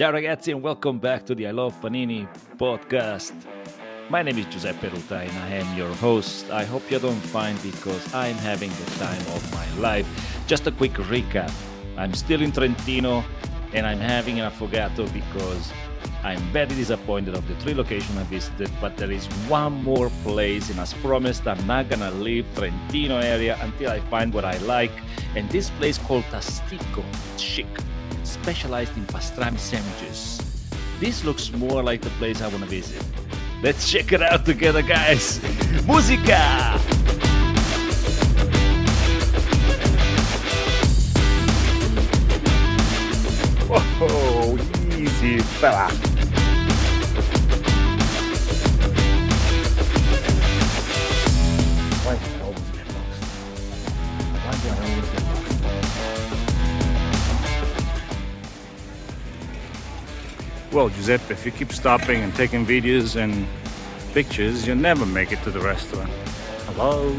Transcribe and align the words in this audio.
Ciao 0.00 0.12
ragazzi 0.12 0.50
and 0.50 0.62
welcome 0.62 0.98
back 0.98 1.26
to 1.26 1.34
the 1.34 1.46
I 1.46 1.50
Love 1.50 1.78
Panini 1.78 2.26
podcast. 2.56 3.34
My 4.08 4.22
name 4.22 4.38
is 4.38 4.46
Giuseppe 4.46 4.88
Ruta 4.88 5.18
and 5.18 5.30
I 5.30 5.56
am 5.60 5.76
your 5.76 5.94
host. 5.96 6.50
I 6.50 6.64
hope 6.64 6.90
you 6.90 6.98
don't 6.98 7.20
find 7.20 7.60
because 7.60 8.14
I'm 8.14 8.36
having 8.36 8.70
the 8.70 8.90
time 8.96 9.20
of 9.36 9.44
my 9.52 9.68
life. 9.78 10.08
Just 10.46 10.66
a 10.66 10.72
quick 10.72 10.94
recap. 10.94 11.52
I'm 11.98 12.14
still 12.14 12.40
in 12.40 12.50
Trentino 12.50 13.22
and 13.74 13.86
I'm 13.86 13.98
having 13.98 14.40
an 14.40 14.50
affogato 14.50 15.04
because 15.12 15.70
I'm 16.24 16.40
very 16.50 16.68
disappointed 16.68 17.34
of 17.34 17.46
the 17.46 17.54
three 17.56 17.74
locations 17.74 18.16
I 18.16 18.22
visited, 18.22 18.70
but 18.80 18.96
there 18.96 19.10
is 19.10 19.26
one 19.50 19.84
more 19.84 20.08
place, 20.24 20.70
and 20.70 20.80
as 20.80 20.94
promised, 20.94 21.46
I'm 21.46 21.66
not 21.66 21.90
gonna 21.90 22.10
leave 22.10 22.46
Trentino 22.54 23.18
area 23.18 23.58
until 23.60 23.90
I 23.90 24.00
find 24.08 24.32
what 24.32 24.46
I 24.46 24.56
like. 24.64 24.92
And 25.36 25.48
this 25.50 25.68
place 25.68 25.98
called 25.98 26.24
Tastiko, 26.24 27.04
it's 27.34 27.42
chic, 27.42 27.68
specialized 28.30 28.96
in 28.96 29.04
pastrami 29.06 29.58
sandwiches. 29.58 30.40
This 31.00 31.24
looks 31.24 31.52
more 31.52 31.82
like 31.82 32.00
the 32.00 32.10
place 32.10 32.40
I 32.40 32.48
wanna 32.48 32.66
visit. 32.66 33.02
Let's 33.62 33.90
check 33.90 34.12
it 34.12 34.22
out 34.22 34.44
together, 34.46 34.82
guys. 34.82 35.40
Musica! 35.86 36.80
Oh, 44.02 44.58
easy 44.96 45.40
fella. 45.40 46.09
Well, 60.72 60.88
Giuseppe, 60.88 61.32
if 61.32 61.44
you 61.44 61.50
keep 61.50 61.72
stopping 61.72 62.22
and 62.22 62.32
taking 62.36 62.64
videos 62.64 63.16
and 63.16 63.44
pictures, 64.14 64.68
you'll 64.68 64.76
never 64.76 65.04
make 65.04 65.32
it 65.32 65.42
to 65.42 65.50
the 65.50 65.58
restaurant. 65.58 66.10
Hello? 66.66 67.12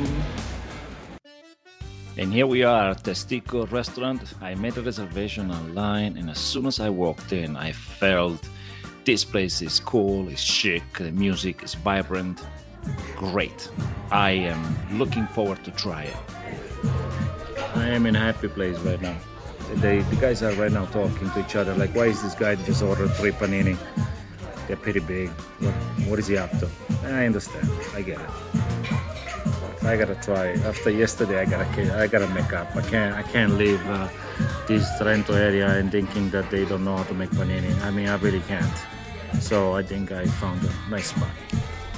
And 2.18 2.32
here 2.32 2.48
we 2.48 2.64
are 2.64 2.92
at 2.92 3.04
Tastiko 3.04 3.70
restaurant. 3.70 4.22
I 4.40 4.56
made 4.56 4.78
a 4.78 4.82
reservation 4.82 5.52
online, 5.52 6.16
and 6.16 6.30
as 6.30 6.38
soon 6.38 6.66
as 6.66 6.80
I 6.80 6.90
walked 6.90 7.34
in, 7.34 7.58
I 7.58 7.74
felt 7.74 8.40
this 9.04 9.26
place 9.26 9.62
is 9.62 9.82
cool, 9.82 10.30
it's 10.30 10.42
chic, 10.42 10.84
the 10.98 11.12
music 11.12 11.62
is 11.62 11.74
vibrant. 11.74 12.42
Great. 13.18 13.70
I 14.12 14.32
am 14.32 14.98
looking 14.98 15.28
forward 15.28 15.62
to 15.66 15.72
try 15.72 16.04
it. 16.04 16.18
I 17.76 17.90
am 17.90 18.06
in 18.06 18.16
a 18.16 18.20
happy 18.20 18.48
place 18.48 18.78
right 18.80 19.02
now. 19.02 19.18
They, 19.76 20.00
the 20.02 20.16
guys 20.18 20.44
are 20.44 20.54
right 20.54 20.72
now 20.72 20.86
talking 20.86 21.30
to 21.32 21.40
each 21.40 21.56
other 21.56 21.74
like, 21.76 21.96
why 21.96 22.06
is 22.06 22.22
this 22.22 22.36
guy 22.36 22.56
just 22.56 22.84
ordered 22.84 23.10
three 23.12 23.32
panini? 23.32 23.78
They're 24.68 24.78
pretty 24.78 25.00
big. 25.00 25.30
What, 25.60 25.74
what 26.08 26.20
is 26.20 26.28
he 26.28 26.38
up 26.38 26.52
to? 26.60 26.70
I 27.04 27.26
understand. 27.26 27.70
I 27.94 28.02
get 28.02 28.20
it. 28.20 28.30
I 29.84 29.98
gotta 29.98 30.16
try. 30.16 30.54
After 30.70 30.92
yesterday, 30.92 31.40
I 31.40 31.46
gotta 31.46 32.00
I 32.00 32.06
gotta 32.06 32.28
make 32.28 32.54
up. 32.54 32.76
I 32.76 32.82
can't 32.82 33.16
I 33.16 33.24
can't 33.24 33.56
leave 33.56 33.82
uh, 33.88 34.08
this 34.68 34.88
Trento 35.00 35.34
area 35.34 35.68
and 35.70 35.92
thinking 35.92 36.30
that 36.30 36.52
they 36.52 36.66
don't 36.66 36.86
know 36.86 36.98
how 36.98 37.04
to 37.04 37.14
make 37.16 37.32
panini. 37.32 37.74
I 37.82 37.90
mean, 37.90 38.08
I 38.08 38.16
really 38.18 38.42
can't. 38.42 38.78
So 39.40 39.74
I 39.74 39.82
think 39.82 40.12
I 40.12 40.26
found 40.26 40.64
a 40.64 40.90
nice 40.90 41.08
spot. 41.08 41.32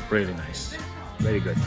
Really 0.09 0.33
nice. 0.33 0.77
Very 1.19 1.41
good. 1.41 1.57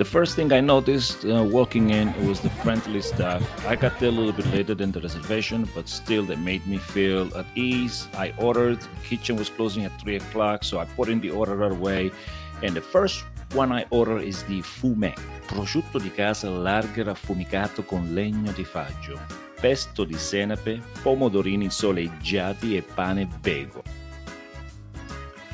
The 0.00 0.06
first 0.06 0.34
thing 0.34 0.50
I 0.50 0.60
noticed 0.60 1.26
uh, 1.26 1.42
walking 1.44 1.90
in 1.90 2.08
was 2.26 2.40
the 2.40 2.48
friendly 2.64 3.02
staff. 3.02 3.42
I 3.66 3.76
got 3.76 3.98
there 4.00 4.08
a 4.08 4.12
little 4.12 4.32
bit 4.32 4.46
later 4.46 4.74
than 4.74 4.92
the 4.92 5.00
reservation, 5.02 5.68
but 5.74 5.90
still 5.90 6.24
they 6.24 6.36
made 6.36 6.66
me 6.66 6.78
feel 6.78 7.28
at 7.36 7.44
ease. 7.54 8.08
I 8.14 8.32
ordered. 8.38 8.80
The 8.80 9.04
kitchen 9.04 9.36
was 9.36 9.50
closing 9.50 9.84
at 9.84 9.92
three 10.00 10.16
o'clock, 10.16 10.64
so 10.64 10.78
I 10.78 10.86
put 10.86 11.10
in 11.10 11.20
the 11.20 11.30
order 11.30 11.54
right 11.54 11.70
away. 11.70 12.12
And 12.62 12.74
the 12.74 12.80
first 12.80 13.26
one 13.52 13.72
I 13.72 13.84
order 13.90 14.16
is 14.16 14.42
the 14.44 14.62
fume, 14.62 15.12
prosciutto 15.46 15.98
di 15.98 16.10
casa 16.10 16.48
largo 16.48 17.10
affumicato 17.10 17.84
con 17.84 18.14
legno 18.14 18.52
di 18.52 18.64
faggio, 18.64 19.20
pesto 19.60 20.04
di 20.04 20.16
senape, 20.16 20.80
pomodorini 21.02 21.68
soleggiati 21.68 22.74
e 22.74 22.80
pane 22.80 23.28
bagel. 23.42 23.99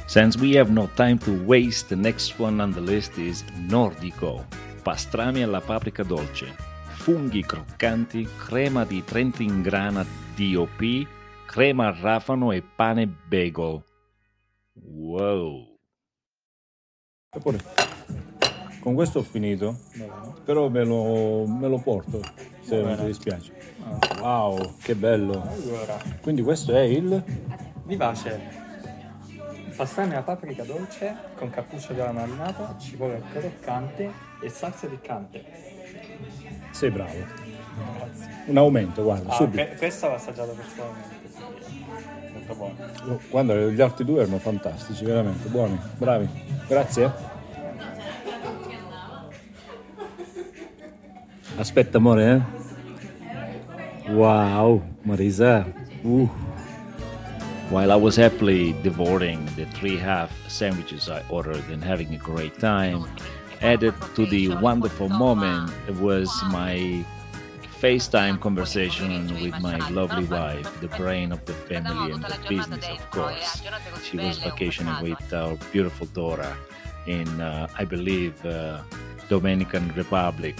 Since 0.08 0.38
we 0.38 0.52
have 0.56 0.70
no 0.70 0.88
time 0.94 1.18
to 1.18 1.32
waste, 1.44 1.88
the 1.88 1.96
next 1.96 2.38
one 2.38 2.60
on 2.60 2.72
the 2.72 2.80
list 2.80 3.18
is 3.18 3.42
Nordico, 3.68 4.46
pastrami 4.84 5.42
alla 5.42 5.60
paprika 5.60 6.04
dolce, 6.04 6.54
funghi 6.94 7.42
croccanti, 7.42 8.24
crema 8.38 8.84
di 8.84 9.02
Trento 9.04 9.42
in 9.42 9.62
grana 9.62 10.06
DOP, 10.36 11.06
crema 11.46 11.88
al 11.88 11.94
rafano 11.94 12.52
e 12.52 12.62
pane 12.62 13.08
bagel. 13.28 13.82
Wow! 14.74 15.76
Eppure, 17.34 17.58
con 18.78 18.94
questo 18.94 19.18
ho 19.18 19.22
finito, 19.22 19.76
però 20.44 20.68
me 20.68 20.84
lo, 20.84 21.46
me 21.48 21.66
lo 21.66 21.78
porto 21.78 22.20
se 22.60 22.80
non 22.80 22.96
ti 22.96 23.06
dispiace. 23.06 23.52
Wow, 24.20 24.76
che 24.80 24.94
bello! 24.94 25.42
Allora, 25.42 26.00
Quindi 26.22 26.42
questo 26.42 26.72
è 26.72 26.82
il... 26.82 27.24
vivace. 27.84 28.65
Pastrami 29.76 30.12
alla 30.12 30.22
paprika 30.22 30.62
dolce 30.64 31.14
con 31.36 31.50
cappuccio 31.50 31.92
di 31.92 32.00
alla 32.00 32.12
marinata, 32.12 32.74
cipolla 32.78 33.18
croccante 33.30 34.10
e 34.40 34.48
salsa 34.48 34.86
piccante. 34.86 35.44
Sei 36.70 36.90
bravo. 36.90 37.12
Grazie. 37.12 38.42
Un 38.46 38.56
aumento, 38.56 39.02
guarda, 39.02 39.30
Ah, 39.30 39.34
subito. 39.34 39.62
que- 39.64 39.76
questo 39.76 40.06
l'ho 40.08 40.14
assaggiato 40.14 40.52
personalmente, 40.52 41.28
quindi 41.30 41.84
molto 42.32 42.54
buono. 42.54 42.74
Oh, 43.06 43.20
Guarda, 43.28 43.54
gli 43.54 43.80
altri 43.82 44.04
due 44.06 44.22
erano 44.22 44.38
fantastici, 44.38 45.04
veramente, 45.04 45.48
buoni, 45.48 45.78
bravi. 45.98 46.28
Grazie. 46.66 47.12
Aspetta, 51.58 51.98
amore, 51.98 52.44
eh? 54.06 54.10
Wow, 54.12 54.82
Marisa. 55.02 55.66
Uh. 56.02 56.28
While 57.68 57.90
I 57.90 57.96
was 57.96 58.14
happily 58.14 58.74
devouring 58.84 59.44
the 59.56 59.64
three 59.66 59.96
half 59.96 60.30
sandwiches 60.48 61.08
I 61.08 61.24
ordered 61.28 61.64
and 61.68 61.82
having 61.82 62.14
a 62.14 62.16
great 62.16 62.58
time, 62.60 63.04
added 63.60 63.94
to 64.14 64.24
the 64.26 64.48
wonderful 64.56 65.08
moment 65.08 65.72
was 66.00 66.30
my 66.50 67.04
FaceTime 67.80 68.40
conversation 68.40 69.28
with 69.42 69.60
my 69.60 69.78
lovely 69.90 70.24
wife, 70.24 70.80
the 70.80 70.88
brain 70.96 71.32
of 71.32 71.44
the 71.44 71.52
family 71.52 72.12
and 72.12 72.22
the 72.22 72.38
business, 72.48 72.86
of 72.88 73.10
course. 73.10 73.62
She 74.04 74.16
was 74.16 74.38
vacationing 74.38 75.02
with 75.02 75.32
our 75.32 75.56
beautiful 75.72 76.06
daughter 76.06 76.56
in, 77.06 77.28
uh, 77.40 77.66
I 77.76 77.84
believe, 77.84 78.44
uh, 78.46 78.80
Dominican 79.28 79.92
Republic. 79.94 80.56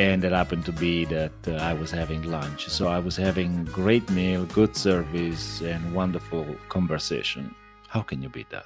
And 0.00 0.24
it 0.24 0.32
happened 0.32 0.64
to 0.64 0.72
be 0.72 1.04
that 1.16 1.32
uh, 1.46 1.56
I 1.56 1.74
was 1.74 1.90
having 1.90 2.22
lunch. 2.22 2.70
So 2.70 2.88
I 2.88 2.98
was 2.98 3.16
having 3.16 3.66
great 3.66 4.08
meal, 4.08 4.46
good 4.46 4.74
service, 4.74 5.60
and 5.60 5.94
wonderful 5.94 6.46
conversation. 6.70 7.54
How 7.86 8.00
can 8.00 8.22
you 8.22 8.30
beat 8.30 8.48
that? 8.48 8.64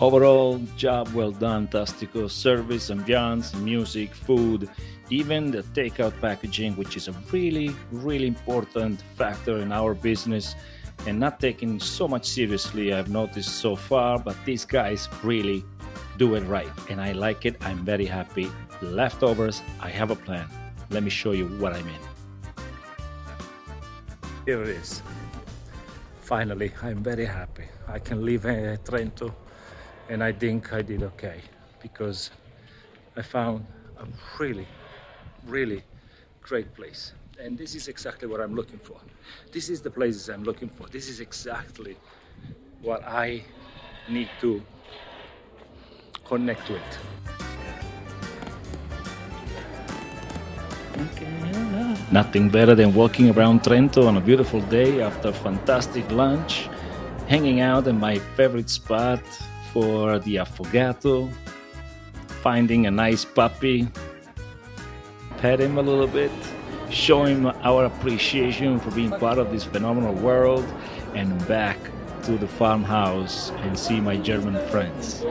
Overall, 0.00 0.58
job 0.76 1.06
well 1.14 1.30
done, 1.30 1.68
Tastiko. 1.68 2.28
Service, 2.28 2.90
ambiance, 2.90 3.54
music, 3.54 4.12
food, 4.12 4.68
even 5.10 5.52
the 5.52 5.62
takeout 5.62 6.20
packaging, 6.20 6.74
which 6.74 6.96
is 6.96 7.06
a 7.06 7.12
really, 7.30 7.70
really 7.92 8.26
important 8.26 9.02
factor 9.14 9.58
in 9.58 9.70
our 9.70 9.94
business 9.94 10.56
and 11.06 11.20
not 11.20 11.38
taken 11.38 11.78
so 11.78 12.08
much 12.08 12.26
seriously, 12.26 12.92
I've 12.92 13.08
noticed 13.08 13.60
so 13.60 13.76
far. 13.76 14.18
But 14.18 14.36
these 14.44 14.64
guys 14.64 15.08
really 15.22 15.64
do 16.18 16.34
it 16.34 16.42
right, 16.42 16.68
and 16.90 17.00
I 17.00 17.12
like 17.12 17.46
it. 17.46 17.56
I'm 17.60 17.84
very 17.84 18.04
happy. 18.04 18.50
Leftovers, 18.82 19.62
I 19.80 19.88
have 19.88 20.10
a 20.10 20.16
plan. 20.16 20.46
Let 20.90 21.04
me 21.04 21.10
show 21.10 21.30
you 21.30 21.46
what 21.60 21.72
I 21.72 21.82
mean. 21.82 22.02
Here 24.44 24.60
it 24.62 24.68
is. 24.68 25.00
Finally, 26.20 26.72
I'm 26.82 27.04
very 27.04 27.24
happy. 27.24 27.64
I 27.86 28.00
can 28.00 28.24
leave 28.24 28.44
uh, 28.44 28.76
Trento, 28.78 29.32
and 30.08 30.24
I 30.24 30.32
think 30.32 30.72
I 30.72 30.82
did 30.82 31.02
okay 31.04 31.40
because 31.80 32.30
I 33.16 33.22
found 33.22 33.64
a 33.98 34.06
really, 34.40 34.66
really 35.46 35.84
great 36.42 36.74
place. 36.74 37.12
And 37.40 37.56
this 37.56 37.76
is 37.76 37.86
exactly 37.86 38.26
what 38.26 38.40
I'm 38.40 38.56
looking 38.56 38.80
for. 38.80 38.96
This 39.52 39.68
is 39.68 39.80
the 39.80 39.90
places 39.90 40.28
I'm 40.28 40.42
looking 40.42 40.68
for. 40.68 40.88
This 40.88 41.08
is 41.08 41.20
exactly 41.20 41.96
what 42.82 43.04
I 43.06 43.44
need 44.08 44.30
to 44.40 44.60
connect 46.28 46.68
with. 46.68 46.82
Nothing 52.10 52.48
better 52.48 52.74
than 52.74 52.94
walking 52.94 53.30
around 53.30 53.62
Trento 53.62 54.06
on 54.06 54.16
a 54.16 54.20
beautiful 54.20 54.60
day 54.62 55.02
after 55.02 55.28
a 55.28 55.32
fantastic 55.32 56.10
lunch, 56.10 56.68
hanging 57.26 57.60
out 57.60 57.86
in 57.86 58.00
my 58.00 58.18
favorite 58.36 58.70
spot 58.70 59.20
for 59.72 60.18
the 60.20 60.36
affogato, 60.36 61.30
finding 62.42 62.86
a 62.86 62.90
nice 62.90 63.24
puppy, 63.24 63.88
pet 65.36 65.60
him 65.60 65.76
a 65.76 65.82
little 65.82 66.06
bit, 66.06 66.32
show 66.90 67.24
him 67.24 67.46
our 67.62 67.84
appreciation 67.84 68.80
for 68.80 68.90
being 68.92 69.10
part 69.10 69.38
of 69.38 69.50
this 69.50 69.64
phenomenal 69.64 70.14
world, 70.14 70.66
and 71.14 71.28
back 71.46 71.78
to 72.22 72.38
the 72.38 72.48
farmhouse 72.48 73.50
and 73.62 73.78
see 73.78 74.00
my 74.00 74.16
German 74.16 74.56
friends. 74.68 75.24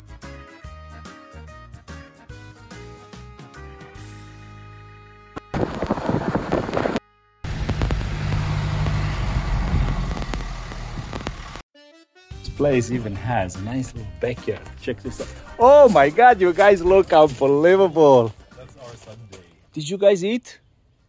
Place 12.68 12.92
even 12.92 13.16
has 13.16 13.56
a 13.56 13.62
nice 13.62 13.94
little 13.94 14.12
backyard. 14.20 14.62
Check 14.82 15.02
this 15.02 15.22
out. 15.22 15.28
Oh 15.58 15.88
my 15.90 16.10
god, 16.10 16.42
you 16.42 16.52
guys 16.54 16.84
look 16.84 17.14
unbelievable. 17.14 18.34
That's 18.58 18.76
our 18.84 18.96
Sunday. 19.06 19.44
Did 19.74 19.90
you 19.90 19.98
guys 19.98 20.24
eat? 20.24 20.60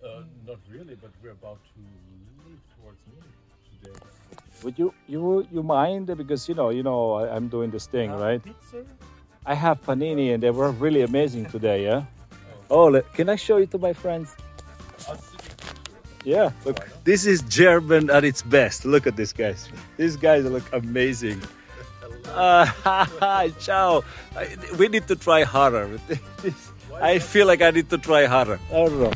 Uh, 0.02 0.22
not 0.46 0.58
really, 0.70 0.94
but 1.02 1.10
we're 1.22 1.36
about 1.42 1.58
to 1.74 1.80
leave 2.46 2.60
towards 2.74 3.00
Munich 3.10 3.34
today. 3.70 3.98
Would 4.62 4.78
you 4.78 4.94
you 5.06 5.46
you 5.50 5.62
mind 5.62 6.06
because 6.16 6.48
you 6.48 6.54
know 6.54 6.70
you 6.70 6.82
know 6.82 7.00
I, 7.20 7.34
I'm 7.34 7.48
doing 7.48 7.70
this 7.70 7.86
thing 7.86 8.12
right? 8.12 8.42
Pizza? 8.42 8.84
I 9.44 9.54
have 9.54 9.82
panini 9.82 10.34
and 10.34 10.42
they 10.42 10.50
were 10.50 10.70
really 10.84 11.02
amazing 11.02 11.46
today. 11.46 11.84
Yeah. 11.84 12.04
Oh, 12.70 12.86
le- 12.94 13.06
can 13.16 13.28
I 13.28 13.36
show 13.36 13.56
you 13.56 13.66
to 13.74 13.78
my 13.78 13.92
friends? 13.92 14.36
Yeah. 16.28 16.50
Look, 16.66 16.86
this 17.04 17.24
is 17.24 17.40
German 17.40 18.10
at 18.10 18.22
its 18.22 18.42
best. 18.42 18.84
Look 18.84 19.06
at 19.06 19.16
this 19.16 19.32
guys. 19.32 19.70
These 19.96 20.16
guys 20.16 20.44
look 20.44 20.64
amazing. 20.74 21.40
Uh, 22.26 22.68
ciao. 23.58 24.04
I, 24.36 24.54
we 24.78 24.88
need 24.88 25.08
to 25.08 25.16
try 25.16 25.44
harder. 25.44 25.88
I 27.00 27.18
feel 27.18 27.46
like 27.46 27.62
I 27.62 27.70
need 27.70 27.88
to 27.88 27.96
try 27.96 28.26
harder. 28.26 28.60
I 28.68 28.74
don't 28.74 29.00
know. 29.00 29.12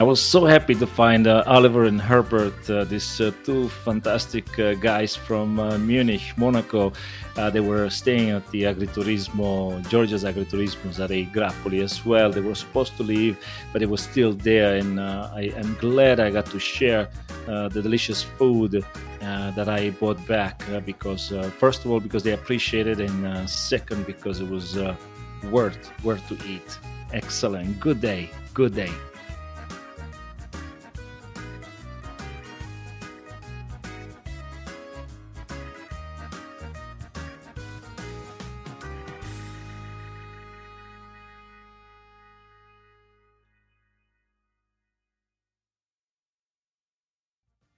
I 0.00 0.02
was 0.02 0.20
so 0.20 0.44
happy 0.44 0.74
to 0.74 0.88
find 0.88 1.28
uh, 1.28 1.44
Oliver 1.46 1.84
and 1.84 2.00
Herbert, 2.00 2.68
uh, 2.68 2.82
these 2.82 3.20
uh, 3.20 3.30
two 3.44 3.68
fantastic 3.68 4.58
uh, 4.58 4.74
guys 4.74 5.14
from 5.14 5.60
uh, 5.60 5.78
Munich, 5.78 6.20
Monaco. 6.36 6.92
Uh, 7.36 7.48
they 7.48 7.60
were 7.60 7.88
staying 7.88 8.30
at 8.30 8.44
the 8.50 8.64
Agriturismo, 8.64 9.88
Georgia's 9.88 10.24
Agriturismo 10.24 10.98
at 10.98 11.10
Grappoli 11.32 11.80
as 11.80 12.04
well. 12.04 12.32
They 12.32 12.40
were 12.40 12.56
supposed 12.56 12.96
to 12.96 13.04
leave, 13.04 13.38
but 13.72 13.82
it 13.82 13.88
was 13.88 14.00
still 14.02 14.32
there, 14.32 14.74
and 14.74 15.00
I 15.00 15.52
am 15.56 15.76
glad 15.76 16.18
I 16.18 16.30
got 16.30 16.46
to 16.46 16.58
share 16.58 17.08
the 17.46 17.68
delicious 17.68 18.20
food 18.20 18.84
that 19.20 19.68
I 19.68 19.90
brought 19.90 20.26
back 20.26 20.60
because, 20.84 21.32
first 21.58 21.84
of 21.84 21.92
all, 21.92 22.00
because 22.00 22.24
they 22.24 22.32
appreciated, 22.32 22.98
it, 22.98 23.10
and 23.10 23.48
second, 23.48 24.06
because 24.06 24.40
it 24.40 24.48
was 24.48 24.76
worth 25.52 25.92
worth 26.02 26.26
to 26.28 26.34
eat. 26.48 26.78
Excellent. 27.12 27.78
Good 27.78 28.00
day. 28.00 28.30
Good 28.54 28.74
day. 28.74 28.92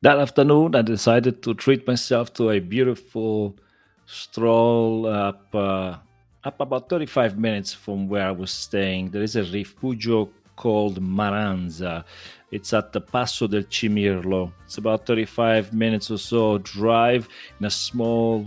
That 0.02 0.18
afternoon, 0.18 0.74
I 0.74 0.82
decided 0.82 1.42
to 1.42 1.54
treat 1.54 1.86
myself 1.86 2.34
to 2.34 2.50
a 2.50 2.58
beautiful 2.60 3.56
stroll 4.04 5.06
up 5.06 5.54
uh, 5.54 5.96
up 6.44 6.60
about 6.60 6.90
35 6.90 7.38
minutes 7.38 7.72
from 7.72 8.06
where 8.06 8.28
I 8.28 8.30
was 8.30 8.50
staying. 8.50 9.10
There 9.10 9.22
is 9.22 9.36
a 9.36 9.42
rifugio 9.42 10.28
called 10.54 11.00
Maranza. 11.00 12.04
It's 12.50 12.74
at 12.74 12.92
the 12.92 13.00
Passo 13.00 13.48
del 13.48 13.62
Cimirlo. 13.62 14.52
It's 14.66 14.76
about 14.76 15.06
35 15.06 15.72
minutes 15.72 16.10
or 16.10 16.18
so 16.18 16.58
drive 16.58 17.26
in 17.58 17.64
a 17.64 17.70
small 17.70 18.46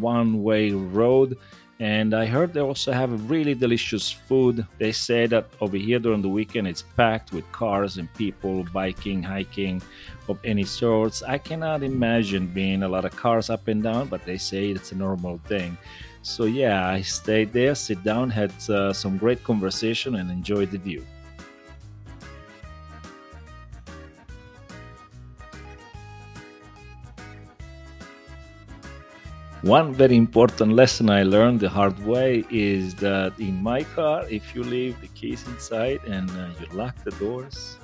one-way 0.00 0.72
road. 0.72 1.36
And 1.78 2.14
I 2.14 2.24
heard 2.24 2.54
they 2.54 2.60
also 2.60 2.92
have 2.92 3.30
really 3.30 3.54
delicious 3.54 4.10
food. 4.10 4.66
They 4.78 4.92
say 4.92 5.26
that 5.26 5.46
over 5.60 5.76
here 5.76 5.98
during 5.98 6.22
the 6.22 6.28
weekend 6.28 6.66
it's 6.66 6.82
packed 6.82 7.32
with 7.32 7.50
cars 7.52 7.98
and 7.98 8.12
people 8.14 8.64
biking, 8.72 9.22
hiking 9.22 9.82
of 10.28 10.38
any 10.42 10.64
sorts. 10.64 11.22
I 11.22 11.36
cannot 11.36 11.82
imagine 11.82 12.46
being 12.46 12.82
a 12.82 12.88
lot 12.88 13.04
of 13.04 13.14
cars 13.14 13.50
up 13.50 13.68
and 13.68 13.82
down, 13.82 14.08
but 14.08 14.24
they 14.24 14.38
say 14.38 14.70
it's 14.70 14.92
a 14.92 14.96
normal 14.96 15.38
thing. 15.44 15.76
So 16.22 16.44
yeah, 16.44 16.88
I 16.88 17.02
stayed 17.02 17.52
there, 17.52 17.74
sit 17.74 18.02
down, 18.02 18.30
had 18.30 18.52
uh, 18.70 18.92
some 18.92 19.18
great 19.18 19.44
conversation, 19.44 20.16
and 20.16 20.30
enjoyed 20.30 20.70
the 20.70 20.78
view. 20.78 21.04
One 29.66 29.92
very 29.92 30.16
important 30.16 30.74
lesson 30.74 31.10
I 31.10 31.24
learned 31.24 31.58
the 31.58 31.68
hard 31.68 31.98
way 32.06 32.44
is 32.52 32.94
that 33.02 33.32
in 33.40 33.60
my 33.60 33.82
car, 33.82 34.24
if 34.30 34.54
you 34.54 34.62
leave 34.62 35.00
the 35.00 35.08
keys 35.08 35.44
inside 35.48 35.98
and 36.06 36.30
uh, 36.30 36.50
you 36.60 36.66
lock 36.72 36.94
the 37.02 37.10
doors, 37.10 37.76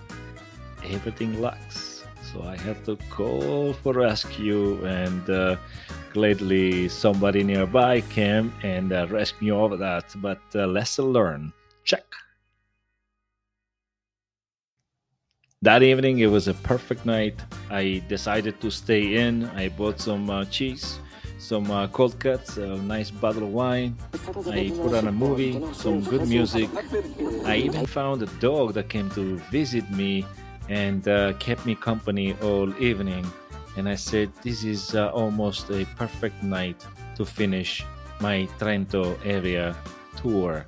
everything 0.85 1.41
locks. 1.41 2.05
So 2.33 2.45
I 2.45 2.57
had 2.57 2.85
to 2.85 2.95
call 3.11 3.73
for 3.73 3.95
rescue, 3.95 4.79
and 4.87 5.29
uh, 5.29 5.57
gladly 6.13 6.89
somebody 6.89 7.43
nearby 7.43 8.03
came 8.03 8.55
and 8.63 8.93
uh, 8.93 9.09
rescued 9.11 9.43
me 9.43 9.51
over 9.51 9.77
that. 9.77 10.05
But 10.19 10.41
uh, 10.55 10.69
lesson 10.69 11.07
learned. 11.07 11.51
Check. 11.83 12.05
That 15.63 15.83
evening, 15.83 16.21
it 16.21 16.29
was 16.29 16.47
a 16.47 16.55
perfect 16.55 17.05
night. 17.07 17.41
I 17.71 18.05
decided 18.09 18.61
to 18.61 18.71
stay 18.71 19.17
in. 19.17 19.47
I 19.47 19.69
bought 19.69 19.99
some 19.99 20.31
uh, 20.31 20.45
cheese, 20.45 21.01
some 21.43 21.71
uh, 21.73 21.89
cold 21.89 22.19
cuts, 22.21 22.57
a 22.57 22.77
nice 22.77 23.11
bottle 23.11 23.43
of 23.43 23.49
wine. 23.49 23.97
I 24.47 24.73
put 24.77 24.95
on 24.95 25.09
a 25.09 25.13
movie, 25.13 25.61
some 25.73 26.01
good 26.03 26.29
music. 26.29 26.71
I 27.45 27.57
even 27.57 27.85
found 27.85 28.23
a 28.23 28.27
dog 28.39 28.75
that 28.75 28.89
came 28.89 29.11
to 29.11 29.39
visit 29.51 29.91
me 29.91 30.25
and 30.69 31.07
uh, 31.09 31.33
kept 31.35 31.67
me 31.67 31.75
company 31.75 32.37
all 32.43 32.73
evening. 32.81 33.27
And 33.77 33.89
I 33.89 33.97
said, 33.97 34.31
This 34.43 34.63
is 34.63 34.95
uh, 34.95 35.11
almost 35.11 35.69
a 35.71 35.85
perfect 35.97 36.43
night 36.45 36.87
to 37.17 37.25
finish 37.25 37.85
my 38.21 38.49
Trento 38.59 39.19
area 39.25 39.75
tour. 40.17 40.65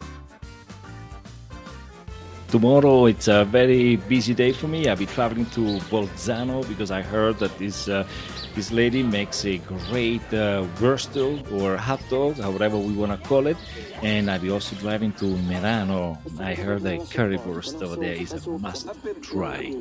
Tomorrow 2.49 3.07
it's 3.07 3.29
a 3.29 3.45
very 3.45 3.97
busy 3.97 4.35
day 4.35 4.53
for 4.53 4.69
me. 4.69 4.89
I'll 4.89 4.97
be 4.97 5.07
traveling 5.07 5.47
to 5.47 5.79
Bolzano 5.91 6.67
because 6.69 6.91
I 6.91 7.03
heard 7.03 7.39
that 7.39 7.57
this 7.59 7.89
uh, 7.89 8.07
this 8.55 8.71
lady 8.71 9.03
makes 9.03 9.45
a 9.45 9.59
great 9.91 10.23
uh, 10.33 10.65
wurstel 10.79 11.41
or 11.53 11.77
hot 11.77 12.01
dog, 12.09 12.37
however 12.39 12.79
we 12.79 12.93
want 12.93 13.13
to 13.13 13.29
call 13.29 13.47
it. 13.47 13.57
And 14.03 14.31
I'll 14.31 14.41
be 14.41 14.51
also 14.51 14.77
driving 14.77 15.13
to 15.15 15.25
Merano. 15.49 16.19
I 16.41 16.55
heard 16.55 16.85
a 16.87 16.99
currywurst 16.99 17.83
over 17.83 17.97
there 17.97 18.15
is 18.15 18.33
a 18.33 18.51
must 18.59 18.89
try 19.23 19.75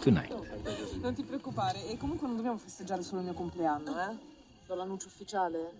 tonight. 0.00 0.32
Non 1.00 1.14
ti 1.14 1.22
preoccupare, 1.22 1.86
e 1.88 1.96
comunque 1.96 2.26
non 2.26 2.36
dobbiamo 2.36 2.58
festeggiare 2.58 3.02
solo 3.02 3.20
il 3.20 3.26
mio 3.26 3.34
compleanno, 3.34 3.90
eh? 4.10 4.16
Do 4.66 4.74
l'annuncio 4.74 5.06
ufficiale. 5.06 5.70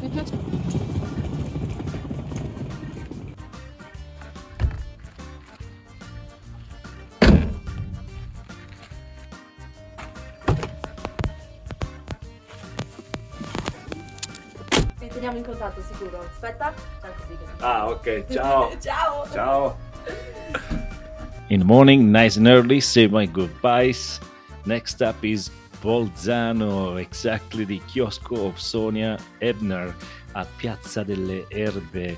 Mi 0.00 0.08
piace. 0.08 0.55
Ci 15.36 15.42
in 15.42 15.44
contatto 15.44 15.82
sicuro. 15.82 16.20
Aspetta. 16.32 16.72
Ciao 17.00 17.12
così 17.18 17.36
che- 17.38 17.64
Ah, 17.64 17.88
ok, 17.88 18.24
ciao. 18.30 18.76
Ciao. 18.80 19.26
Ciao. 19.32 19.76
In 21.48 21.58
the 21.60 21.64
morning, 21.64 22.10
nice 22.10 22.36
and 22.38 22.46
early, 22.46 22.80
say 22.80 23.06
my 23.06 23.26
goodbyes. 23.26 24.18
Next 24.64 25.00
up 25.02 25.22
is 25.22 25.50
Bolzano, 25.82 26.96
exactly 26.98 27.64
the 27.64 27.80
chiosco 27.86 28.46
of 28.46 28.58
Sonia 28.58 29.16
Ebner 29.40 29.94
at 30.34 30.46
Piazza 30.58 31.04
delle 31.04 31.44
Erbe. 31.50 32.16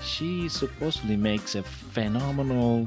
She 0.00 0.48
supposedly 0.48 1.16
makes 1.16 1.54
a 1.54 1.62
phenomenal 1.62 2.86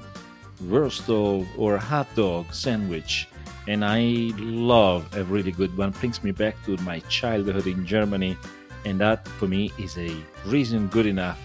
wurstel 0.66 1.46
or 1.58 1.78
hot 1.78 2.08
dog 2.16 2.54
sandwich, 2.54 3.28
and 3.68 3.84
I 3.84 4.32
love 4.38 5.06
a 5.16 5.24
really 5.24 5.52
good 5.52 5.76
one. 5.78 5.92
Brings 5.92 6.22
me 6.24 6.32
back 6.32 6.56
to 6.66 6.78
my 6.84 7.00
childhood 7.10 7.66
in 7.66 7.86
Germany, 7.86 8.38
and 8.86 9.00
that 9.00 9.28
for 9.28 9.48
me 9.48 9.72
is 9.78 9.98
a 9.98 10.16
reason 10.46 10.88
good 10.88 11.06
enough 11.06 11.40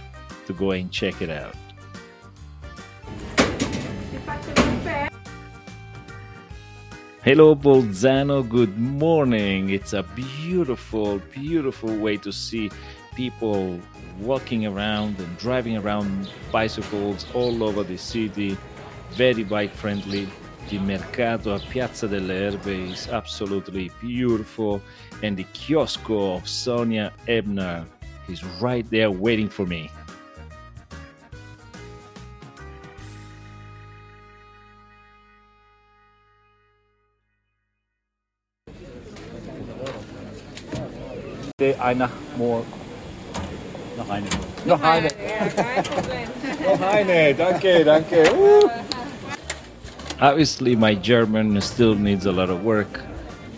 to 0.47 0.53
go 0.53 0.71
and 0.71 0.91
check 0.91 1.21
it 1.21 1.31
out. 1.31 1.55
Hello, 7.23 7.57
Bolzano. 7.57 8.49
Good 8.49 8.79
morning. 8.79 9.71
It's 9.71 9.93
a 9.93 10.05
beautiful, 10.05 11.19
beautiful 11.35 11.93
way 11.97 12.19
to 12.19 12.31
see 12.31 12.71
people 13.17 13.81
walking 14.21 14.65
around 14.65 15.19
and 15.19 15.37
driving 15.37 15.77
around 15.77 16.31
bicycles 16.53 17.27
all 17.35 17.65
over 17.65 17.83
the 17.83 17.97
city, 17.97 18.57
very 19.11 19.43
bike 19.43 19.73
friendly. 19.73 20.29
The 20.69 20.79
mercato 20.81 21.55
a 21.55 21.61
Piazza 21.61 22.09
delle 22.09 22.51
Erbe 22.51 22.91
is 22.91 23.09
absolutely 23.09 23.91
beautiful, 24.01 24.83
and 25.23 25.37
the 25.37 25.45
kiosco 25.53 26.35
of 26.35 26.49
Sonia 26.49 27.13
Ebner 27.29 27.87
is 28.29 28.43
right 28.61 28.85
there 28.91 29.13
waiting 29.13 29.49
for 29.49 29.65
me. 29.65 29.89
Einer 41.81 42.11
more. 42.37 42.65
Noch 43.97 44.11
eine. 44.11 44.27
Noch 44.67 44.83
eine. 44.83 45.09
Noch 46.65 46.81
eine. 46.81 47.35
Danke, 47.35 47.85
danke. 47.85 48.25
Obviously, 50.19 50.75
my 50.75 50.95
German 50.95 51.61
still 51.61 51.95
needs 51.95 52.25
a 52.25 52.33
lot 52.33 52.49
of 52.49 52.65
work 52.65 53.03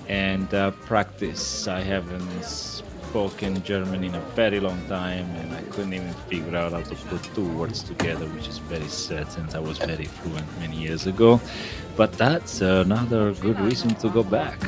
and 0.09 0.53
uh, 0.53 0.73
practice. 0.73 1.69
I 1.69 1.83
haven't 1.83 2.43
spoken 2.43 3.62
German 3.62 4.03
in 4.03 4.12
a 4.17 4.21
very 4.35 4.59
long 4.59 4.85
time, 4.88 5.31
and 5.37 5.55
I 5.55 5.62
couldn't 5.71 5.95
even 5.95 6.12
figure 6.29 6.57
out 6.57 6.73
how 6.73 6.81
to 6.81 6.95
put 6.97 7.23
two 7.33 7.47
words 7.57 7.85
together, 7.85 8.27
which 8.27 8.49
is 8.49 8.59
very 8.59 8.88
sad 8.88 9.31
since 9.31 9.55
I 9.55 9.61
was 9.61 9.79
very 9.79 10.07
fluent 10.07 10.47
many 10.59 10.77
years 10.77 11.07
ago. 11.07 11.41
But 11.97 12.15
that's 12.15 12.61
another 12.61 13.35
good 13.35 13.61
reason 13.61 13.95
to 13.97 14.09
go 14.11 14.25
back. 14.25 14.59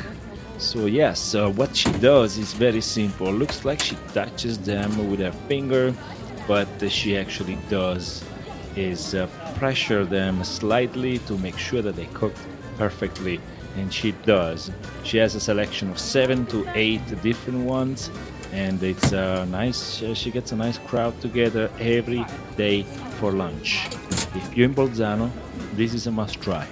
So 0.59 0.85
yes, 0.85 1.35
uh, 1.35 1.49
what 1.49 1.75
she 1.75 1.91
does 1.99 2.37
is 2.37 2.53
very 2.53 2.81
simple. 2.81 3.33
Looks 3.33 3.65
like 3.65 3.81
she 3.81 3.97
touches 4.13 4.57
them 4.59 5.09
with 5.09 5.19
her 5.19 5.33
finger, 5.49 5.93
but 6.47 6.69
she 6.89 7.17
actually 7.17 7.57
does 7.69 8.23
is 8.75 9.15
uh, 9.15 9.27
pressure 9.57 10.05
them 10.05 10.43
slightly 10.43 11.19
to 11.19 11.37
make 11.37 11.57
sure 11.57 11.81
that 11.81 11.95
they 11.95 12.07
cook 12.13 12.33
perfectly, 12.77 13.39
and 13.77 13.93
she 13.93 14.11
does. 14.25 14.71
She 15.03 15.17
has 15.17 15.35
a 15.35 15.39
selection 15.39 15.89
of 15.89 15.99
seven 15.99 16.45
to 16.47 16.67
eight 16.73 17.01
different 17.21 17.65
ones, 17.65 18.09
and 18.51 18.81
it's 18.83 19.11
a 19.11 19.45
nice. 19.45 20.01
Uh, 20.01 20.13
she 20.13 20.31
gets 20.31 20.51
a 20.51 20.55
nice 20.55 20.77
crowd 20.77 21.19
together 21.21 21.69
every 21.79 22.25
day 22.57 22.83
for 23.19 23.31
lunch. 23.31 23.87
If 24.35 24.55
you're 24.55 24.67
in 24.67 24.75
Bolzano, 24.75 25.29
this 25.73 25.93
is 25.93 26.07
a 26.07 26.11
must 26.11 26.41
try. 26.41 26.67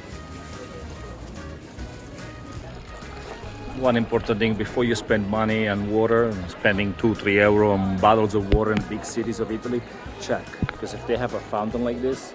One 3.78 3.96
important 3.96 4.40
thing 4.40 4.54
before 4.54 4.84
you 4.84 4.96
spend 4.96 5.28
money 5.30 5.68
on 5.68 5.92
water, 5.92 6.34
spending 6.48 6.94
two, 6.96 7.16
three 7.16 7.36
euro 7.36 7.72
on 7.72 7.98
bottles 8.00 8.36
of 8.36 8.54
water 8.54 8.72
in 8.74 8.82
big 8.84 9.06
cities 9.06 9.40
of 9.40 9.52
Italy, 9.52 9.82
check. 10.22 10.46
Because 10.62 10.94
if 10.94 11.06
they 11.08 11.18
have 11.18 11.34
a 11.34 11.40
fountain 11.40 11.84
like 11.84 12.02
this, 12.02 12.34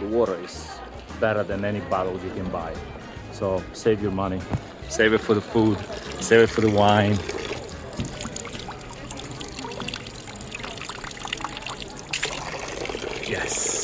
the 0.00 0.06
water 0.06 0.34
is 0.42 0.68
better 1.20 1.42
than 1.42 1.64
any 1.64 1.80
bottle 1.80 2.18
you 2.24 2.30
can 2.30 2.48
buy. 2.50 2.74
So 3.32 3.62
save 3.72 4.02
your 4.02 4.12
money, 4.12 4.40
save 4.88 5.12
it 5.12 5.18
for 5.18 5.34
the 5.34 5.40
food, 5.40 5.78
save 6.20 6.40
it 6.40 6.50
for 6.50 6.60
the 6.60 6.70
wine. 6.70 7.18
Yes. 13.28 13.78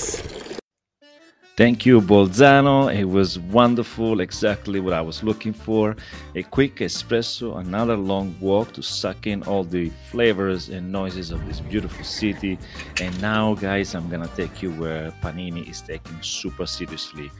Thank 1.56 1.86
you, 1.86 2.00
Bolzano. 2.00 2.92
It 2.92 3.04
was 3.04 3.38
wonderful, 3.38 4.18
exactly 4.18 4.80
what 4.80 4.92
I 4.92 5.00
was 5.00 5.22
looking 5.22 5.52
for. 5.52 5.94
A 6.34 6.42
quick 6.42 6.78
espresso, 6.78 7.58
another 7.58 7.96
long 7.96 8.34
walk 8.40 8.72
to 8.72 8.82
suck 8.82 9.28
in 9.28 9.44
all 9.44 9.62
the 9.62 9.92
flavors 10.10 10.68
and 10.68 10.90
noises 10.90 11.30
of 11.30 11.46
this 11.46 11.60
beautiful 11.60 12.04
city. 12.04 12.58
And 13.00 13.22
now, 13.22 13.54
guys, 13.54 13.94
I'm 13.94 14.10
gonna 14.10 14.30
take 14.34 14.64
you 14.64 14.72
where 14.72 15.12
Panini 15.22 15.70
is 15.70 15.80
taken 15.80 16.20
super 16.24 16.66
seriously. 16.66 17.30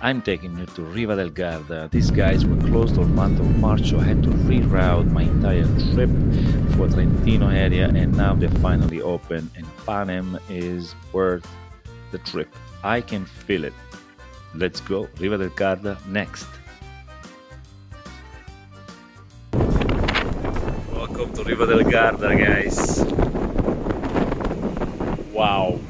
I'm 0.00 0.22
taking 0.22 0.56
you 0.56 0.64
to 0.64 0.82
Riva 0.82 1.16
del 1.16 1.28
Garda. 1.28 1.90
These 1.92 2.10
guys 2.10 2.46
were 2.46 2.56
closed 2.70 2.96
all 2.96 3.04
month 3.04 3.38
of 3.38 3.58
March, 3.58 3.90
so 3.90 4.00
I 4.00 4.04
had 4.04 4.22
to 4.22 4.30
reroute 4.30 5.12
my 5.12 5.24
entire 5.24 5.68
trip 5.92 6.08
for 6.74 6.88
Trentino 6.88 7.50
area, 7.50 7.88
and 7.88 8.16
now 8.16 8.32
they're 8.34 8.60
finally 8.62 9.02
open. 9.02 9.50
And 9.56 9.66
Panem 9.84 10.38
is 10.48 10.94
worth 11.12 11.46
the 12.12 12.18
trip. 12.20 12.48
I 12.84 13.00
can 13.00 13.24
feel 13.24 13.64
it. 13.64 13.74
Let's 14.54 14.80
go, 14.80 15.08
Riva 15.18 15.36
del 15.36 15.50
Garda 15.50 15.98
next. 16.06 16.46
Welcome 20.92 21.32
to 21.34 21.44
Riva 21.44 21.66
del 21.66 21.82
Garda, 21.82 22.36
guys. 22.36 23.04
Wow. 25.32 25.80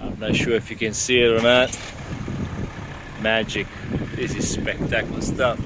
I'm 0.00 0.18
not 0.18 0.34
sure 0.34 0.54
if 0.54 0.70
you 0.70 0.76
can 0.76 0.94
see 0.94 1.20
it 1.20 1.38
or 1.38 1.42
not. 1.42 1.78
Magic. 3.20 3.66
This 4.14 4.34
is 4.34 4.48
spectacular 4.48 5.20
stuff. 5.20 5.58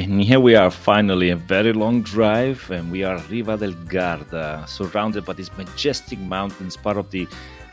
And 0.00 0.22
here 0.22 0.40
we 0.40 0.54
are 0.54 0.70
finally 0.70 1.28
a 1.28 1.36
very 1.36 1.74
long 1.74 2.00
drive 2.00 2.70
and 2.70 2.90
we 2.90 3.04
are 3.04 3.18
Riva 3.28 3.58
del 3.58 3.74
Garda, 3.86 4.64
surrounded 4.66 5.26
by 5.26 5.34
these 5.34 5.54
majestic 5.58 6.18
mountains, 6.18 6.74
part 6.74 6.96
of 6.96 7.10
the 7.10 7.28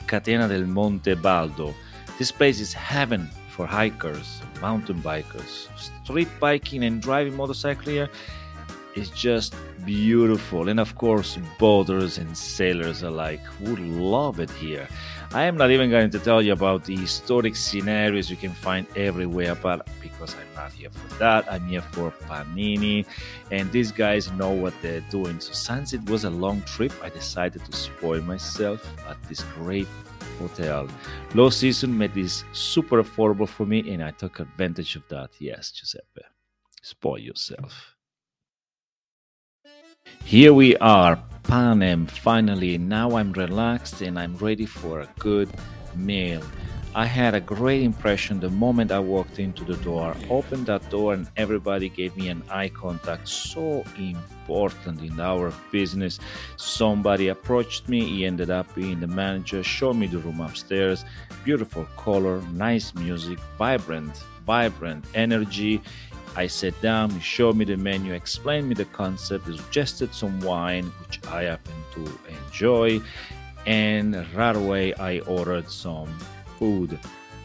Catena 0.07 0.49
del 0.49 0.65
Monte 0.65 1.13
Baldo. 1.15 1.73
This 2.19 2.29
place 2.33 2.59
is 2.59 2.73
heaven 2.73 3.29
for 3.49 3.65
hikers, 3.65 4.41
mountain 4.59 5.01
bikers. 5.01 5.69
Street 5.79 6.27
biking 6.37 6.83
and 6.83 7.01
driving 7.01 7.33
motorcycle 7.33 7.93
here 7.93 8.09
is 8.97 9.09
just 9.11 9.55
beautiful. 9.85 10.69
And 10.69 10.79
of 10.79 10.95
course, 10.95 11.37
boaters 11.59 12.17
and 12.17 12.35
sailors 12.35 13.03
alike 13.03 13.41
would 13.61 13.79
love 13.79 14.39
it 14.39 14.49
here. 14.51 14.87
I 15.33 15.43
am 15.43 15.57
not 15.57 15.71
even 15.71 15.89
going 15.89 16.09
to 16.11 16.19
tell 16.19 16.41
you 16.41 16.53
about 16.53 16.85
the 16.85 16.95
historic 16.95 17.55
scenarios 17.55 18.29
you 18.29 18.37
can 18.37 18.51
find 18.51 18.87
everywhere, 18.95 19.55
but 19.55 19.87
because 20.01 20.33
I'm 20.35 20.55
not 20.55 20.71
here 20.71 20.89
for 20.89 21.13
that, 21.15 21.51
I'm 21.51 21.67
here 21.67 21.81
for 21.81 22.11
Panini, 22.27 23.05
and 23.51 23.69
these 23.71 23.91
guys 23.91 24.31
know 24.31 24.51
what 24.51 24.73
they're 24.81 25.03
doing. 25.11 25.41
So, 25.41 25.51
since 25.51 25.91
it 25.91 26.09
was 26.09 26.23
a 26.23 26.29
long 26.29 26.61
trip, 26.61 26.93
I 27.03 27.09
decided 27.09 27.65
to 27.65 27.71
spoil 27.73 28.21
myself 28.21 28.81
at 29.09 29.21
this 29.27 29.43
great 29.55 29.87
hotel. 30.39 30.87
Low 31.33 31.49
season 31.49 31.97
made 31.97 32.13
this 32.13 32.45
super 32.53 33.03
affordable 33.03 33.49
for 33.49 33.65
me, 33.65 33.91
and 33.91 34.01
I 34.01 34.11
took 34.11 34.39
advantage 34.39 34.95
of 34.95 35.03
that. 35.09 35.31
Yes, 35.39 35.71
Giuseppe, 35.71 36.21
spoil 36.81 37.19
yourself. 37.19 37.96
Here 40.27 40.51
we 40.51 40.75
are, 40.79 41.17
Panem. 41.43 42.05
Finally, 42.05 42.77
now 42.79 43.15
I'm 43.15 43.31
relaxed 43.31 44.01
and 44.01 44.19
I'm 44.19 44.35
ready 44.35 44.65
for 44.65 44.99
a 44.99 45.07
good 45.19 45.49
meal. 45.95 46.43
I 46.93 47.05
had 47.05 47.33
a 47.33 47.39
great 47.39 47.81
impression 47.81 48.41
the 48.41 48.49
moment 48.49 48.91
I 48.91 48.99
walked 48.99 49.39
into 49.39 49.63
the 49.63 49.77
door. 49.77 50.17
Opened 50.29 50.65
that 50.65 50.89
door 50.89 51.13
and 51.13 51.29
everybody 51.37 51.87
gave 51.87 52.17
me 52.17 52.27
an 52.27 52.43
eye 52.49 52.67
contact. 52.67 53.29
So 53.29 53.85
important 53.97 55.01
in 55.01 55.17
our 55.17 55.53
business. 55.71 56.19
Somebody 56.57 57.29
approached 57.29 57.87
me, 57.87 58.03
he 58.03 58.25
ended 58.25 58.49
up 58.49 58.67
being 58.75 58.99
the 58.99 59.07
manager, 59.07 59.63
showed 59.63 59.95
me 59.95 60.07
the 60.07 60.17
room 60.17 60.41
upstairs. 60.41 61.05
Beautiful 61.45 61.85
color, 61.95 62.41
nice 62.51 62.93
music, 62.95 63.39
vibrant, 63.57 64.21
vibrant 64.45 65.05
energy. 65.13 65.81
I 66.37 66.45
sat 66.45 66.79
down, 66.83 67.09
he 67.09 67.19
showed 67.19 67.55
me 67.55 67.65
the 67.65 67.77
menu, 67.77 68.13
explained 68.13 68.69
me 68.69 68.75
the 68.75 68.85
concept, 68.85 69.47
he 69.47 69.57
suggested 69.57 70.13
some 70.13 70.39
wine, 70.41 70.85
which 71.01 71.19
I 71.27 71.43
happen 71.43 71.73
to 71.95 72.03
enjoy, 72.29 73.01
and 73.65 74.23
right 74.35 74.55
away 74.55 74.93
I 74.93 75.21
ordered 75.21 75.67
some 75.67 76.15
food. 76.59 76.99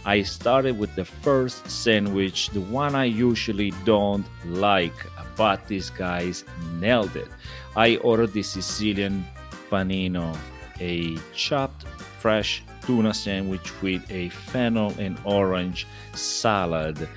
I 0.05 0.21
started 0.21 0.79
with 0.79 0.95
the 0.95 1.07
first 1.07 1.71
sandwich, 1.71 2.51
the 2.51 2.61
one 2.61 2.95
I 2.95 3.07
usually 3.07 3.73
don't 3.87 4.27
like, 4.45 4.99
but 5.37 5.67
these 5.69 5.89
guys 5.89 6.45
nailed 6.79 7.17
it. 7.17 7.29
I 7.75 7.97
ordered 7.97 8.35
the 8.35 8.43
Sicilian 8.43 9.25
panino, 9.71 10.37
a 10.81 11.17
chopped 11.35 11.87
fresh 12.21 12.63
tuna 12.85 13.15
sandwich 13.15 13.73
with 13.81 14.05
a 14.11 14.29
fennel 14.29 14.93
and 14.99 15.17
orange 15.25 15.87
salad 16.13 17.09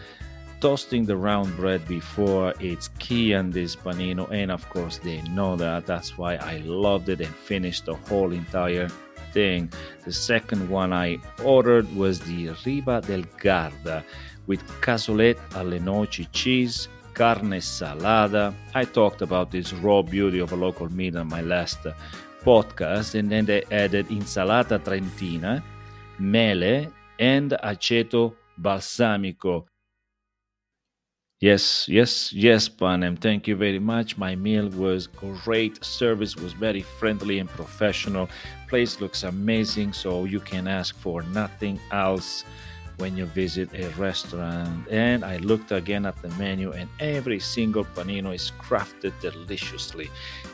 toasting 0.66 1.06
the 1.06 1.16
round 1.16 1.56
bread 1.56 1.88
before 1.88 2.52
it's 2.60 2.88
key 2.98 3.36
on 3.36 3.52
this 3.52 3.76
panino 3.76 4.28
and 4.32 4.50
of 4.50 4.68
course 4.72 4.98
they 4.98 5.22
know 5.30 5.56
that. 5.56 5.86
That's 5.86 6.18
why 6.18 6.38
i 6.38 6.58
loved 6.66 7.08
it 7.10 7.22
and 7.22 7.36
finished 7.36 7.86
the 7.86 7.94
whole 7.94 8.32
entire 8.34 8.90
thing. 9.32 9.72
The 10.06 10.12
second 10.12 10.68
one 10.68 10.92
i 10.92 11.20
ordered 11.44 11.88
was 11.96 12.20
the 12.22 12.50
riva 12.66 13.00
del 13.06 13.26
garda 13.38 14.04
with 14.48 14.64
casolet 14.82 15.38
alle 15.54 15.78
noci 15.78 16.26
cheese 16.32 16.88
carne 17.14 17.62
salada. 17.62 18.52
I 18.74 18.86
talked 18.86 19.22
about 19.22 19.52
this 19.52 19.72
raw 19.72 20.02
beauty 20.02 20.40
of 20.40 20.52
a 20.52 20.56
local 20.56 20.92
meat 20.92 21.16
on 21.16 21.28
my 21.28 21.42
last 21.42 21.86
podcast 22.44 23.14
and 23.14 23.30
then 23.32 23.46
they 23.46 23.62
added 23.70 24.08
insalata 24.08 24.80
trentina 24.80 25.62
mele 26.18 26.92
and 27.20 27.52
aceto 27.62 28.34
balsamico 28.60 29.66
Yes, 31.42 31.90
yes, 31.90 32.32
yes, 32.32 32.70
Panem. 32.70 33.18
Thank 33.18 33.46
you 33.46 33.58
very 33.58 33.80
much. 33.80 34.18
My 34.18 34.36
meal 34.36 34.70
was 34.70 35.08
great. 35.08 35.84
Service 35.84 36.38
was 36.38 36.54
very 36.54 36.82
friendly 36.82 37.40
and 37.40 37.50
professional. 37.50 38.30
Place 38.70 39.02
looks 39.02 39.24
amazing, 39.24 39.92
so 39.92 40.24
you 40.24 40.40
can 40.40 40.66
ask 40.66 40.96
for 40.96 41.24
nothing 41.24 41.78
else 41.92 42.46
when 43.00 43.18
you 43.18 43.26
visit 43.26 43.68
a 43.74 43.90
restaurant. 44.00 44.88
And 44.90 45.26
I 45.26 45.36
looked 45.38 45.74
again 45.74 46.06
at 46.06 46.22
the 46.22 46.30
menu, 46.30 46.72
and 46.72 46.90
every 47.02 47.42
single 47.42 47.84
panino 47.84 48.34
is 48.34 48.54
crafted 48.58 49.12
deliciously. 49.20 50.10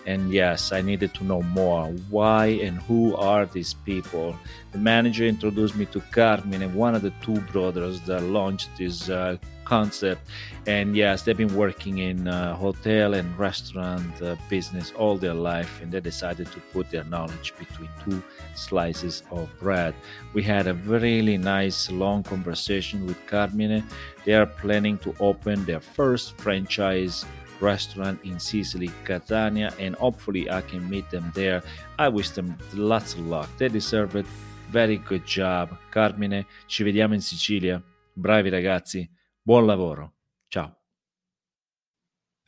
And 0.07 0.33
yes, 0.33 0.71
I 0.71 0.81
needed 0.81 1.13
to 1.13 1.23
know 1.23 1.43
more. 1.43 1.85
Why 2.09 2.47
and 2.47 2.79
who 2.81 3.15
are 3.17 3.45
these 3.45 3.75
people? 3.75 4.35
The 4.71 4.79
manager 4.79 5.25
introduced 5.25 5.75
me 5.75 5.85
to 5.93 6.01
Carmine, 6.11 6.73
one 6.73 6.95
of 6.95 7.03
the 7.03 7.13
two 7.21 7.39
brothers 7.53 8.01
that 8.01 8.23
launched 8.23 8.75
this 8.79 9.09
uh, 9.09 9.37
concept. 9.71 10.21
And 10.67 10.97
yes, 10.97 11.21
they've 11.21 11.43
been 11.45 11.55
working 11.55 11.99
in 11.99 12.27
uh, 12.27 12.55
hotel 12.55 13.13
and 13.13 13.27
restaurant 13.39 14.21
uh, 14.21 14.35
business 14.49 14.91
all 14.97 15.17
their 15.17 15.33
life, 15.33 15.81
and 15.81 15.89
they 15.89 16.01
decided 16.01 16.47
to 16.51 16.59
put 16.73 16.91
their 16.91 17.05
knowledge 17.05 17.53
between 17.57 17.89
two 18.03 18.21
slices 18.53 19.23
of 19.31 19.47
bread. 19.59 19.93
We 20.33 20.43
had 20.43 20.67
a 20.67 20.73
really 20.73 21.37
nice 21.37 21.89
long 21.89 22.21
conversation 22.23 23.05
with 23.07 23.17
Carmine. 23.27 23.83
They 24.25 24.33
are 24.33 24.45
planning 24.45 24.97
to 25.05 25.15
open 25.19 25.63
their 25.63 25.79
first 25.79 26.37
franchise 26.37 27.25
restaurant 27.61 28.19
in 28.25 28.39
Sicily, 28.39 28.91
Catania, 29.05 29.71
and 29.79 29.95
hopefully 29.95 30.51
I 30.51 30.61
can 30.61 30.83
meet 30.89 31.09
them 31.09 31.31
there. 31.33 31.63
I 31.97 32.09
wish 32.09 32.31
them 32.31 32.57
lots 32.73 33.13
of 33.13 33.21
luck. 33.25 33.47
They 33.57 33.69
deserve 33.69 34.17
it. 34.17 34.25
Very 34.69 34.97
good 34.97 35.25
job. 35.25 35.69
Carmine, 35.89 36.45
ci 36.67 36.83
vediamo 36.83 37.13
in 37.13 37.21
Sicilia. 37.21 37.81
Bravi 38.13 38.49
ragazzi. 38.49 39.20
Buon 39.45 39.65
lavoro. 39.65 40.11
Ciao. 40.51 40.75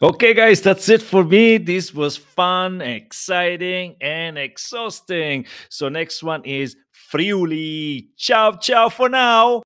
Okay, 0.02 0.34
guys, 0.34 0.62
that's 0.62 0.90
it 0.90 1.02
for 1.02 1.24
me. 1.24 1.58
This 1.58 1.94
was 1.94 2.18
fun, 2.18 2.82
exciting, 2.82 3.96
and 4.02 4.38
exhausting. 4.38 5.46
So, 5.70 5.88
next 5.88 6.22
one 6.22 6.44
is 6.44 6.76
Friuli. 6.92 8.10
Ciao, 8.18 8.52
ciao 8.52 8.90
for 8.90 9.08
now. 9.08 9.62